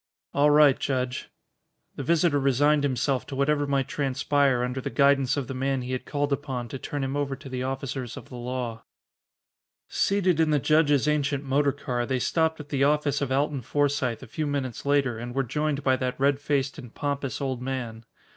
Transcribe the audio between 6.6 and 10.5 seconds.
to turn him over to the officers of the law. Seated in